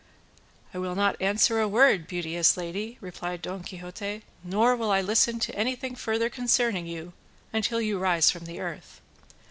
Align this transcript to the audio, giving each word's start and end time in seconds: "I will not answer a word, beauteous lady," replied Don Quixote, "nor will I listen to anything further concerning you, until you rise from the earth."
"I 0.73 0.79
will 0.79 0.95
not 0.95 1.15
answer 1.21 1.59
a 1.61 1.67
word, 1.67 2.07
beauteous 2.07 2.57
lady," 2.57 2.97
replied 3.01 3.43
Don 3.43 3.61
Quixote, 3.61 4.23
"nor 4.43 4.75
will 4.75 4.89
I 4.89 4.99
listen 4.99 5.39
to 5.41 5.53
anything 5.55 5.93
further 5.93 6.27
concerning 6.27 6.87
you, 6.87 7.13
until 7.53 7.79
you 7.79 7.99
rise 7.99 8.31
from 8.31 8.45
the 8.45 8.59
earth." 8.59 8.99